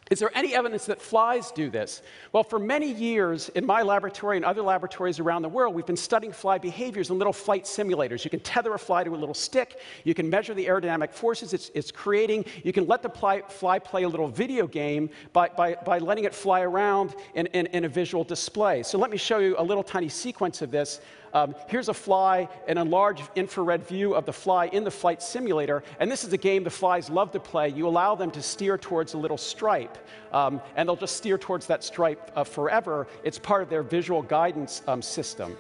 Is 0.09 0.21
there 0.21 0.31
any 0.37 0.55
evidence 0.55 0.87
that 0.87 1.03
flies 1.03 1.51
do 1.51 1.69
this? 1.69 2.01
Well, 2.31 2.45
for 2.45 2.61
many 2.61 2.93
years 2.93 3.49
in 3.51 3.67
my 3.67 3.83
laboratory 3.83 4.37
and 4.37 4.45
other 4.45 4.63
laboratories 4.63 5.19
around 5.19 5.43
the 5.43 5.49
world, 5.49 5.75
we've 5.75 5.85
been 5.85 5.97
studying 5.97 6.33
fly 6.33 6.59
behaviors 6.59 7.11
in 7.11 7.19
little 7.19 7.33
flight 7.33 7.65
simulators. 7.65 8.23
You 8.23 8.31
can 8.31 8.39
tether 8.39 8.73
a 8.73 8.79
fly 8.79 9.03
to 9.03 9.13
a 9.13 9.17
little 9.17 9.35
stick, 9.35 9.81
you 10.05 10.15
can 10.15 10.31
measure 10.31 10.55
the 10.55 10.67
aerodynamic 10.67 11.13
forces 11.13 11.53
it's, 11.53 11.73
it's 11.75 11.91
creating, 11.91 12.45
you 12.63 12.73
can 12.73 12.87
let 12.87 13.03
the 13.03 13.09
fly, 13.09 13.43
fly, 13.49 13.81
play 13.81 14.05
a 14.05 14.09
little 14.09 14.29
video 14.29 14.69
game 14.69 15.11
by, 15.33 15.49
by, 15.49 15.75
by 15.75 15.99
letting 15.99 16.23
it 16.23 16.35
fly 16.35 16.61
around 16.61 17.17
in, 17.35 17.47
in, 17.47 17.67
in 17.67 17.85
a 17.85 17.89
visual 17.89 18.23
display. 18.23 18.85
So 18.85 18.99
let 18.99 19.11
me 19.11 19.17
show 19.17 19.39
you 19.39 19.57
a 19.59 19.65
little 19.65 19.83
tiny 19.83 20.09
sequence 20.09 20.63
of 20.63 20.71
this. 20.71 21.01
Um, 21.33 21.55
here's 21.69 21.89
a 21.89 21.95
fly 21.95 22.49
and 22.69 22.79
a 22.79 22.85
large 22.85 23.23
infrared 23.35 23.87
view 23.87 24.15
of 24.15 24.27
the 24.27 24.33
fly 24.33 24.67
in 24.67 24.85
the 24.85 24.91
flight 24.91 25.23
simulator. 25.23 25.83
And 26.01 26.11
this 26.11 26.25
is 26.25 26.33
a 26.33 26.39
game 26.39 26.65
the 26.65 26.71
flies 26.71 27.11
love 27.11 27.33
to 27.33 27.41
play. 27.41 27.69
You 27.69 27.87
allow 27.89 28.15
them 28.15 28.31
to 28.33 28.43
steer 28.43 28.79
towards 28.79 29.15
a 29.15 29.19
little 29.19 29.39
stripe, 29.39 29.99
um, 30.33 30.61
and 30.77 30.89
they'll 30.89 30.97
just 30.97 31.17
steer 31.17 31.39
towards 31.39 31.67
that 31.67 31.85
stripe 31.85 32.31
uh, 32.35 32.45
forever. 32.45 33.07
It's 33.25 33.39
part 33.39 33.63
of 33.63 33.69
their 33.69 33.83
visual 33.83 34.23
guidance 34.23 34.83
um, 34.87 35.03
system. 35.03 35.57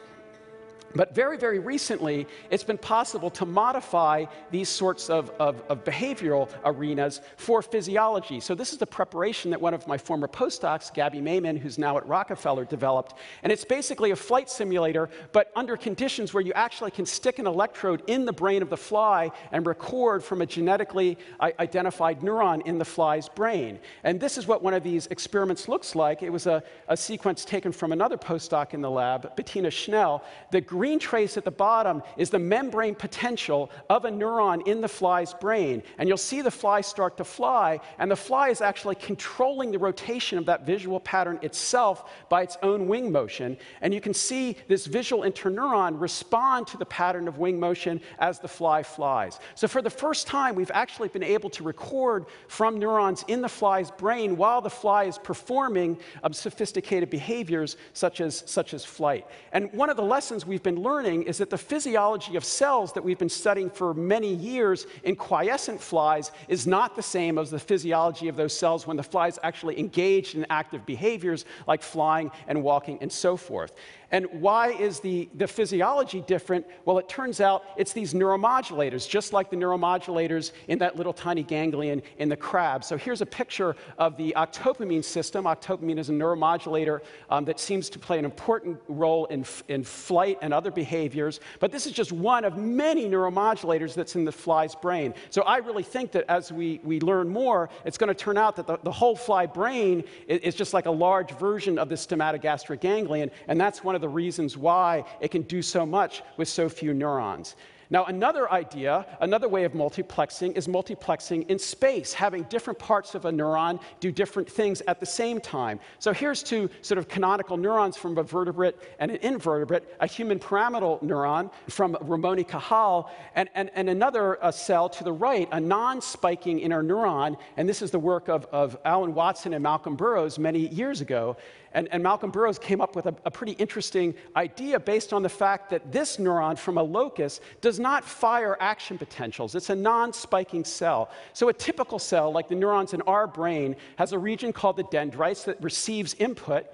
But 0.95 1.15
very, 1.15 1.37
very 1.37 1.59
recently, 1.59 2.27
it's 2.51 2.65
been 2.65 2.79
possible 2.79 3.31
to 3.31 3.45
modify 3.45 4.25
these 4.51 4.69
sorts 4.69 5.11
of, 5.11 5.31
of, 5.39 5.63
of, 5.69 5.85
behavioral 5.85 6.49
arenas 6.65 7.21
for 7.37 7.63
physiology. 7.63 8.41
So, 8.41 8.55
this 8.55 8.73
is 8.73 8.79
the 8.79 8.87
preparation 8.87 9.51
that 9.51 9.61
one 9.61 9.75
of 9.75 9.87
my 9.87 9.99
former 9.99 10.29
postdocs, 10.29 10.93
Gaby 10.93 11.21
Maimon, 11.21 11.57
who's 11.57 11.79
now 11.79 11.99
at 11.99 12.07
Rockefeller, 12.07 12.65
developed. 12.65 13.15
And 13.43 13.53
it's 13.53 13.65
basically 13.65 14.11
a 14.11 14.17
flight 14.17 14.49
simulator, 14.49 15.11
but 15.33 15.51
under 15.55 15.77
conditions 15.77 16.33
where 16.33 16.43
you 16.43 16.53
actually 16.55 16.91
can 16.91 17.07
stick 17.07 17.39
an 17.39 17.47
electrode 17.47 18.03
in 18.07 18.25
the 18.25 18.33
brain 18.33 18.63
of 18.63 18.71
the 18.71 18.77
fly 18.77 19.31
and 19.53 19.67
record 19.67 20.25
from 20.25 20.43
a 20.43 20.47
genetically 20.47 21.19
identified 21.41 22.21
neuron 22.21 22.67
in 22.67 22.79
the 22.79 22.85
fly's 22.85 23.29
brain. 23.29 23.79
And 24.05 24.19
this 24.19 24.39
is 24.39 24.47
what 24.47 24.63
one 24.63 24.75
of 24.75 24.83
these 24.83 25.07
experiments 25.09 25.69
looks 25.69 25.95
like. 25.95 26.23
It 26.23 26.31
was 26.31 26.47
a, 26.47 26.63
a 26.89 26.97
sequence 26.97 27.45
taken 27.45 27.73
from 27.73 27.93
another 27.93 28.17
postdoc 28.17 28.75
in 28.75 28.81
the 28.81 28.91
lab, 28.91 29.37
Bettina 29.37 29.71
Schnell. 29.71 30.25
The 30.51 30.61
green 30.77 30.99
trace 30.99 31.39
at 31.39 31.45
the 31.45 31.51
bottom 31.51 32.03
is 32.19 32.29
the 32.29 32.39
membrane 32.39 32.95
potential 32.95 33.71
of 33.89 34.05
a 34.05 34.11
neuron 34.11 34.67
in 34.69 34.83
the 34.83 34.89
fly's 34.89 35.33
brain. 35.33 35.83
And 35.97 36.07
you'll 36.07 36.19
see 36.19 36.43
the 36.43 36.51
fly 36.51 36.83
start 36.83 37.17
to 37.17 37.25
fly, 37.25 37.81
and 37.99 38.11
the 38.11 38.17
fly 38.17 38.51
is 38.51 38.61
actually 38.61 38.97
controlling 38.97 39.73
the 39.73 39.79
rotation 39.79 40.37
of 40.37 40.45
that 40.47 40.67
visual 40.67 41.01
pattern 41.01 41.39
itself 41.41 42.13
by 42.29 42.43
its 42.43 42.59
own 42.63 42.89
wing 42.89 43.11
motion. 43.11 43.57
And 43.81 43.95
you 43.95 44.03
can 44.03 44.13
see 44.13 44.59
this 44.69 44.85
visual 44.85 45.23
interneuron 45.23 45.99
respond 45.99 46.67
to 46.69 46.77
the 46.77 46.85
pattern 46.85 47.27
of 47.27 47.39
wing 47.39 47.59
motion 47.59 48.03
as 48.19 48.39
the 48.39 48.49
fly 48.49 48.83
flies. 48.83 49.41
So, 49.55 49.67
for 49.69 49.81
the 49.81 49.89
first 49.89 50.27
time, 50.27 50.55
we've 50.55 50.71
actually 50.75 51.09
been 51.09 51.23
able 51.23 51.49
to 51.51 51.63
record 51.63 52.27
from 52.49 52.79
neurons 52.79 53.25
in 53.29 53.41
the 53.41 53.49
fly's 53.49 53.91
brain 53.91 54.37
while 54.37 54.61
the 54.61 54.69
fly 54.69 55.05
is 55.05 55.17
performing 55.17 55.99
um, 56.23 56.35
sophisticated 56.35 57.09
behaviors 57.09 57.79
such 57.95 58.21
as, 58.21 58.45
such 58.47 58.75
as 58.75 58.85
flight. 58.85 59.27
And 59.53 59.73
one 59.73 59.89
of 59.89 59.97
the 59.97 60.03
lessons 60.03 60.45
we've 60.45 60.66
been 60.67 60.83
learning 60.83 61.23
is 61.23 61.39
that 61.39 61.49
the 61.49 61.57
physiology 61.57 62.35
of 62.35 62.45
cells 62.45 62.93
that 62.93 63.05
we've 63.05 63.21
been 63.21 63.29
studying 63.29 63.71
for 63.71 63.95
many 63.95 64.35
years 64.35 64.89
in 65.05 65.15
quiescent 65.15 65.81
flies 65.81 66.33
is 66.49 66.67
not 66.67 66.97
the 66.97 67.03
same 67.03 67.39
as 67.39 67.53
the 67.53 67.59
physiology 67.59 68.27
of 68.27 68.35
those 68.35 68.53
cells 68.53 68.85
when 68.85 68.97
the 68.97 69.03
flies 69.03 69.39
actually 69.45 69.79
engaged 69.79 70.35
in 70.35 70.45
active 70.51 70.85
behaviors 70.85 71.45
like 71.69 71.85
flying 71.85 72.33
and 72.49 72.61
walking 72.61 72.99
and 73.01 73.13
so 73.13 73.37
forth. 73.37 73.77
And 74.13 74.27
why 74.41 74.69
is 74.73 75.01
the, 75.01 75.29
the 75.35 75.49
physiology 75.49 76.21
different? 76.21 76.67
Well, 76.85 76.99
it 76.99 77.09
turns 77.09 77.41
out 77.41 77.65
it's 77.77 77.93
these 77.93 78.15
neuromodulators, 78.15 79.09
just 79.09 79.33
like 79.33 79.51
the 79.51 79.57
neuromodulators 79.57 80.53
in 80.69 80.79
that 80.79 80.97
little 80.97 81.13
tiny 81.13 81.43
ganglion 81.43 82.03
in 82.19 82.29
the 82.29 82.37
crab. 82.37 82.85
So 82.85 82.97
here's 82.97 83.21
a 83.21 83.27
picture 83.27 83.75
of 83.99 84.17
the 84.17 84.33
octopamine 84.37 85.03
system. 85.03 85.45
Octopamine 85.45 85.99
is 85.99 86.09
a 86.09 86.13
neuromodulator 86.13 87.01
um, 87.31 87.45
that 87.47 87.59
seems 87.59 87.91
to 87.91 87.99
play 87.99 88.19
an 88.19 88.25
important 88.25 88.81
role 88.87 89.27
in, 89.27 89.45
in 89.67 89.83
flight 89.83 90.39
and 90.41 90.55
other 90.55 90.71
behaviors. 90.71 91.41
But 91.59 91.73
this 91.73 91.87
is 91.87 91.93
just 91.93 92.13
one 92.13 92.45
of 92.45 92.57
many 92.57 93.07
neuromodulators 93.09 93.95
that's 93.95 94.15
in 94.15 94.25
the 94.25 94.33
fly's 94.33 94.75
brain. 94.77 95.15
So 95.31 95.43
I 95.43 95.59
really 95.59 95.83
think 95.83 96.13
that 96.13 96.27
as 96.29 96.53
we, 96.53 96.81
we 96.85 97.01
learn 97.01 97.29
more, 97.29 97.71
it's 97.85 97.99
going 97.99 98.09
to 98.09 98.15
turn 98.15 98.39
out 98.39 98.55
that 98.57 98.69
the, 98.69 98.79
the 98.85 98.93
whole 98.93 99.17
fly 99.17 99.47
brain 99.47 100.05
is, 100.29 100.41
is 100.41 100.55
just 100.55 100.73
like 100.73 100.87
a 100.87 100.91
large 100.91 101.33
version 101.33 101.77
of 101.77 101.89
the 101.89 101.97
stomatogastric 101.97 102.81
ganglion. 102.81 103.33
And 103.49 103.61
that's 103.61 103.83
one 103.83 103.96
of 103.97 104.01
the 104.01 104.09
reasons 104.09 104.57
why 104.57 105.05
it 105.21 105.31
can 105.33 105.43
do 105.43 105.61
so 105.61 105.85
much 105.85 106.23
with 106.37 106.49
so 106.49 106.69
few 106.69 106.95
neurons. 106.95 107.57
Now, 107.89 108.07
another 108.07 108.51
idea, 108.51 109.07
another 109.21 109.49
way 109.49 109.65
of 109.65 109.73
multiplexing 109.73 110.57
is 110.57 110.67
multiplexing 110.67 111.49
in 111.49 111.59
space, 111.59 112.13
having 112.13 112.43
different 112.45 112.79
parts 112.79 113.15
of 113.15 113.27
a 113.27 113.31
neuron 113.31 113.81
do 114.01 114.11
different 114.11 114.51
things 114.51 114.83
at 114.89 114.99
the 114.99 115.07
same 115.07 115.41
time. 115.41 115.79
So 116.01 116.13
here's 116.13 116.43
two 116.43 116.69
sort 116.83 116.99
of 116.99 117.07
canonical 117.07 117.57
neurons 117.57 117.97
from 117.97 118.19
a 118.19 118.25
vertebrate 118.25 118.75
and 118.99 119.13
an 119.13 119.19
invertebrate, 119.19 119.85
a 120.01 120.07
human 120.07 120.41
pyramidal 120.41 120.99
neuron 120.99 121.51
from 121.69 121.97
Ramon 122.01 122.39
y 122.39 122.43
Cajal, 122.43 123.09
and, 123.37 123.49
and, 123.55 123.71
and 123.75 123.89
another 123.89 124.43
uh, 124.45 124.51
cell 124.51 124.89
to 124.89 125.05
the 125.05 125.13
right, 125.13 125.49
a 125.53 125.61
non-spiking 125.61 126.59
interneuron, 126.59 127.37
and 127.57 127.69
this 127.69 127.83
is 127.83 127.93
the 127.93 127.99
work 128.01 128.29
of, 128.29 128.47
of 128.47 128.77
Alan 128.85 129.15
Watson 129.15 129.55
and 129.55 129.63
Malcolm 129.63 129.95
Burrows 129.95 130.41
many 130.41 130.67
years 130.69 131.01
ago. 131.01 131.37
And, 131.77 131.89
and 131.93 132.03
Malcolm 132.03 132.31
Burrows 132.31 132.59
came 132.59 132.81
up 132.81 132.97
with 132.97 133.05
a, 133.05 133.15
a 133.27 133.31
pretty 133.31 133.53
interesting 133.53 134.15
idea 134.35 134.81
based 134.81 135.13
on 135.13 135.23
the 135.23 135.29
fact 135.29 135.69
that 135.69 135.93
this 135.93 136.17
neuron 136.17 136.59
from 136.59 136.79
a 136.79 136.83
locust 136.83 137.43
does 137.61 137.79
not 137.79 138.03
fire 138.03 138.57
action 138.61 138.97
potentials. 138.97 139.55
It's 139.55 139.69
a 139.69 139.75
non 139.75 140.15
spiking 140.15 140.65
cell. 140.65 141.11
So, 141.35 141.51
a 141.51 141.53
typical 141.53 141.99
cell, 141.99 142.33
like 142.33 142.49
the 142.49 142.55
neurons 142.55 142.95
in 142.95 143.03
our 143.03 143.27
brain, 143.27 143.77
has 143.97 144.15
a 144.15 144.19
region 144.19 144.55
called 144.55 144.79
the 144.79 144.85
dendrites 144.85 145.45
that 145.45 145.63
receives 145.63 146.15
input. 146.15 146.67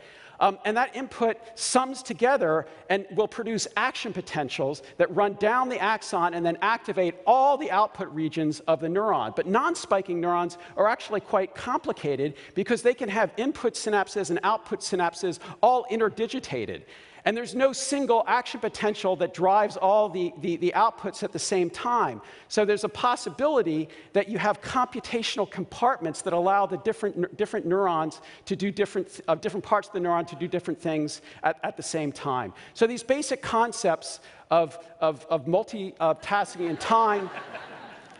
Um, 0.43 0.59
and 0.65 0.77
that 0.77 0.97
input 0.97 1.37
sums 1.55 2.03
together 2.03 2.67
and 2.91 3.07
will 3.13 3.29
produce 3.29 3.69
action 3.77 4.13
potentials 4.13 4.83
that 4.99 5.15
run 5.15 5.35
down 5.35 5.69
the 5.69 5.79
axon 5.79 6.35
and 6.35 6.45
then 6.45 6.59
activate 6.63 7.15
all 7.29 7.57
the 7.57 7.71
output 7.71 8.09
regions 8.09 8.59
of 8.67 8.81
the 8.81 8.89
neuron. 8.89 9.37
But 9.37 9.47
non 9.47 9.77
spiking 9.77 10.21
neurons 10.21 10.59
are 10.77 10.89
actually 10.89 11.21
quite 11.21 11.55
complicated 11.55 12.35
because 12.55 12.83
they 12.83 12.93
can 12.93 13.09
have 13.09 13.33
input 13.37 13.75
synapses 13.75 14.31
and 14.31 14.41
output 14.43 14.81
synapses 14.81 15.39
all 15.63 15.87
interdigitated. 15.93 16.83
And 17.25 17.37
there's 17.37 17.55
no 17.55 17.73
single 17.73 18.25
action 18.26 18.59
potential 18.59 19.14
that 19.17 19.33
drives 19.33 19.76
all 19.76 20.09
the, 20.09 20.33
the, 20.41 20.57
the, 20.57 20.73
outputs 20.75 21.23
at 21.23 21.31
the 21.33 21.38
same 21.38 21.71
time. 21.71 22.21
So 22.49 22.64
there's 22.64 22.83
a 22.83 22.88
possibility 22.88 23.88
that 24.12 24.29
you 24.29 24.38
have 24.38 24.61
computational 24.61 25.49
compartments 25.49 26.23
that 26.23 26.33
allow 26.33 26.67
the 26.67 26.79
different, 26.79 27.37
different 27.37 27.64
neurons 27.64 28.21
to 28.47 28.57
do 28.57 28.73
different, 28.73 29.21
uh, 29.29 29.37
different 29.37 29.64
parts 29.64 29.88
of 29.88 29.95
the 29.95 30.00
neuron 30.00 30.26
to 30.29 30.37
do 30.37 30.49
different 30.49 30.81
things 30.81 31.23
at, 31.45 31.59
at 31.62 31.76
the 31.76 31.83
same 31.83 32.11
time. 32.11 32.52
So 32.75 32.87
these 32.87 33.05
basic 33.05 33.41
concepts 33.41 34.21
of, 34.50 34.79
of, 35.00 35.25
of 35.31 35.47
multitasking 35.47 36.69
in 36.69 36.76
time 36.76 37.31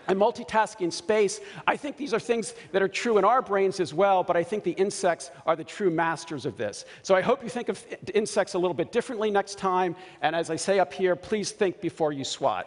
and 0.09 0.19
multitasking 0.19 0.93
space, 0.93 1.41
I 1.67 1.77
think 1.77 1.97
these 1.97 2.13
are 2.15 2.21
things 2.21 2.55
that 2.73 2.83
are 2.83 2.89
true 2.89 3.19
in 3.19 3.25
our 3.25 3.43
brains 3.43 3.81
as 3.81 3.95
well, 3.95 4.23
but 4.23 4.37
I 4.37 4.43
think 4.43 4.65
the 4.65 4.73
insects 4.73 5.31
are 5.47 5.57
the 5.57 5.65
true 5.65 5.91
masters 5.91 6.47
of 6.47 6.57
this. 6.57 6.85
So 7.03 7.15
I 7.15 7.21
hope 7.21 7.43
you 7.43 7.49
think 7.49 7.69
of 7.69 7.85
insects 8.15 8.55
a 8.55 8.59
little 8.59 8.75
bit 8.75 8.93
differently 8.93 9.31
next 9.31 9.59
time. 9.59 9.97
And 10.21 10.35
as 10.35 10.51
I 10.51 10.57
say 10.57 10.79
up 10.79 10.93
here, 10.93 11.17
please 11.17 11.51
think 11.53 11.81
before 11.81 12.13
you 12.13 12.25
swat. 12.25 12.67